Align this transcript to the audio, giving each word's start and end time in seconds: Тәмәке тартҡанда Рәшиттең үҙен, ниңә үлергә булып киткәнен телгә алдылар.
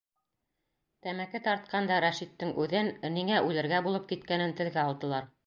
Тәмәке 1.07 1.41
тартҡанда 1.47 1.99
Рәшиттең 2.05 2.55
үҙен, 2.65 2.91
ниңә 3.19 3.43
үлергә 3.51 3.83
булып 3.91 4.09
киткәнен 4.15 4.59
телгә 4.63 4.89
алдылар. 4.89 5.31